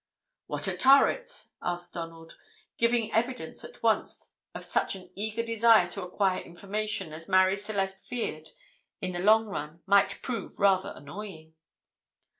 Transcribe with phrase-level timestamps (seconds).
[0.47, 2.35] "What are turrets?" asked Donald,
[2.79, 8.03] giving evidence at once of such an eager desire to acquire information as Marie Celeste
[8.09, 8.49] feared
[8.99, 11.53] in the long run might prove rather annoying.